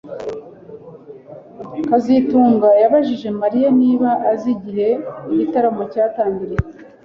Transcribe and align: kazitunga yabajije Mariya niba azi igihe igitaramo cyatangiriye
kazitunga 1.87 2.69
yabajije 2.81 3.27
Mariya 3.41 3.69
niba 3.81 4.09
azi 4.31 4.47
igihe 4.55 4.89
igitaramo 5.31 5.81
cyatangiriye 5.91 6.63